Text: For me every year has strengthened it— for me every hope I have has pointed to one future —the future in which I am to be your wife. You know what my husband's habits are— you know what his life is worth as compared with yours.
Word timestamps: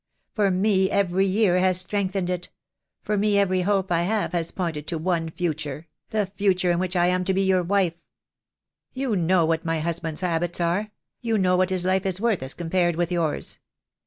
For 0.33 0.49
me 0.49 0.89
every 0.89 1.27
year 1.27 1.59
has 1.59 1.79
strengthened 1.79 2.31
it— 2.31 2.49
for 3.03 3.19
me 3.19 3.37
every 3.37 3.61
hope 3.61 3.91
I 3.91 4.01
have 4.01 4.31
has 4.31 4.49
pointed 4.49 4.87
to 4.87 4.97
one 4.97 5.29
future 5.29 5.85
—the 6.09 6.25
future 6.25 6.71
in 6.71 6.79
which 6.79 6.95
I 6.95 7.05
am 7.05 7.23
to 7.25 7.35
be 7.35 7.43
your 7.43 7.61
wife. 7.61 7.93
You 8.93 9.15
know 9.15 9.45
what 9.45 9.63
my 9.63 9.79
husband's 9.79 10.21
habits 10.21 10.59
are— 10.59 10.89
you 11.21 11.37
know 11.37 11.55
what 11.55 11.69
his 11.69 11.85
life 11.85 12.07
is 12.07 12.19
worth 12.19 12.41
as 12.41 12.55
compared 12.55 12.95
with 12.95 13.11
yours. 13.11 13.59